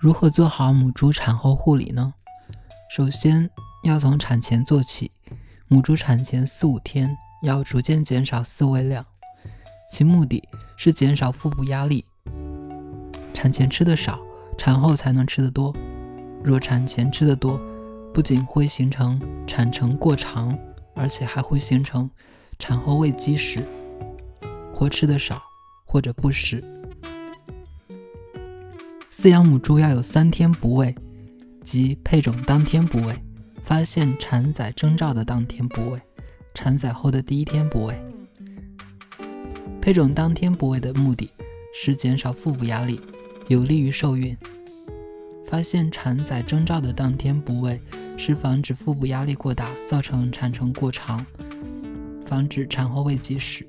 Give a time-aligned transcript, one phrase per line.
[0.00, 2.14] 如何做好母猪产后护理呢？
[2.90, 3.50] 首先
[3.84, 5.12] 要从产前做起。
[5.68, 9.04] 母猪产前四五天要逐渐减少饲喂量，
[9.90, 10.42] 其目的
[10.78, 12.02] 是减少腹部压力。
[13.34, 14.18] 产前吃的少，
[14.56, 15.70] 产后才能吃得多。
[16.42, 17.60] 若产前吃得多，
[18.14, 20.58] 不仅会形成产程过长，
[20.94, 22.10] 而且还会形成
[22.58, 23.62] 产后喂积食，
[24.74, 25.42] 或吃的少，
[25.84, 26.64] 或者不食。
[29.20, 30.94] 饲养母猪要有三天不喂，
[31.62, 33.14] 即配种当天不喂，
[33.62, 36.00] 发现产仔征兆的当天不喂，
[36.54, 37.94] 产仔后的第一天不喂。
[39.78, 41.30] 配种当天不喂的目的
[41.74, 42.98] 是减少腹部压力，
[43.48, 44.34] 有利于受孕。
[45.46, 47.78] 发现产仔征兆的当天不喂，
[48.16, 51.26] 是防止腹部压力过大造成产程过长，
[52.24, 53.68] 防止产后喂积食。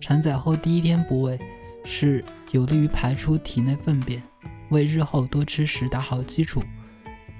[0.00, 1.36] 产仔后第一天不喂，
[1.84, 4.22] 是有利于排出体内粪便。
[4.70, 6.62] 为日后多吃食打好基础。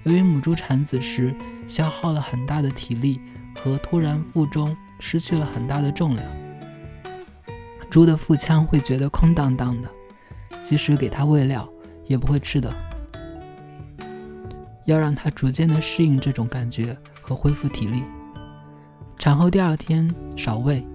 [0.04, 1.34] 由于母猪产子时
[1.66, 3.20] 消耗了很大的体力，
[3.56, 6.24] 和突然腹中失去了很大的重量，
[7.90, 9.88] 猪的腹腔会觉得空荡荡的，
[10.62, 11.68] 即使给它喂料
[12.06, 12.72] 也不会吃的。
[14.84, 18.04] 要让它逐渐的适应这种感觉和恢复体力。
[19.18, 20.86] 产后第二天少喂，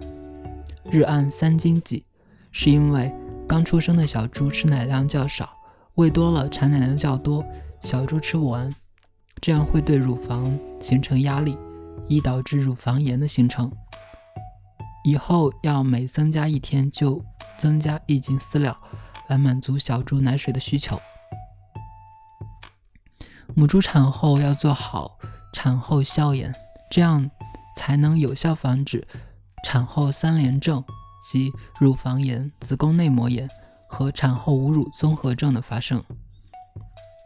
[0.89, 2.05] 日按三斤几，
[2.53, 3.13] 是因为
[3.45, 5.49] 刚出生的小猪吃奶量较少。
[5.95, 7.45] 喂多了，产奶量较多，
[7.81, 8.71] 小猪吃不完，
[9.41, 10.45] 这样会对乳房
[10.81, 11.57] 形成压力，
[12.07, 13.71] 易导致乳房炎的形成。
[15.03, 17.23] 以后要每增加一天就
[17.57, 18.79] 增加一斤饲料，
[19.27, 20.99] 来满足小猪奶水的需求。
[23.53, 25.19] 母猪产后要做好
[25.51, 26.53] 产后消炎，
[26.89, 27.29] 这样
[27.75, 29.05] 才能有效防止
[29.65, 30.83] 产后三联症
[31.21, 33.49] 及乳房炎、子宫内膜炎。
[33.91, 36.01] 和产后无乳综合症的发生，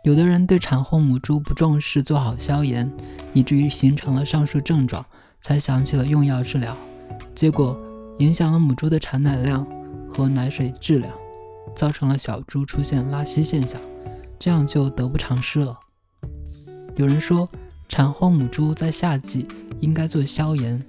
[0.04, 2.92] 有的人对产后母猪不重视，做好消炎，
[3.34, 5.06] 以至于形成了上述症状，
[5.40, 6.76] 才想起了用药治疗，
[7.36, 7.80] 结果
[8.18, 9.66] 影响了母猪的产奶量
[10.10, 11.14] 和奶水质量，
[11.76, 13.80] 造成了小猪出现拉稀现象，
[14.40, 15.80] 这样就得不偿失了。
[16.96, 17.48] 有人说，
[17.88, 19.48] 产后母猪在夏季
[19.82, 20.84] 应该做消炎，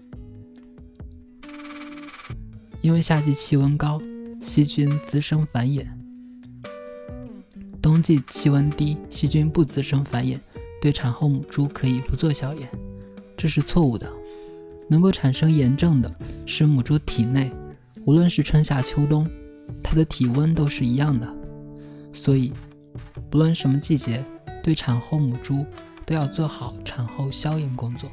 [2.81, 4.01] 因为夏季气温高。
[4.41, 5.87] 细菌滋生繁衍，
[7.83, 10.39] 冬季气温低，细菌不滋生繁衍，
[10.81, 12.69] 对产后母猪可以不做消炎，
[13.37, 14.11] 这是错误的。
[14.89, 16.15] 能够产生炎症的
[16.47, 17.51] 是母猪体内，
[18.05, 19.29] 无论是春夏秋冬，
[19.83, 21.35] 它的体温都是一样的，
[22.13, 22.53] 所以
[23.29, 24.25] 不论什么季节，
[24.63, 25.67] 对产后母猪
[26.05, 28.09] 都要做好产后消炎工作。